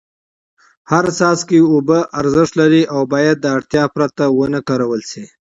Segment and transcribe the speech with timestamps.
[0.91, 5.23] هر څاڅکی اوبه ارزښت لري او باید د اړتیا پرته ونه کارول سي.